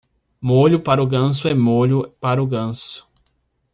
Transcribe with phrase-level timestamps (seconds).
[0.41, 3.07] Molho para o ganso é molho para o ganso.